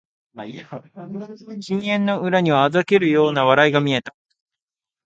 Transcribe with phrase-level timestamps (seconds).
[1.59, 4.15] 金縁の裏には嘲るような笑いが見えた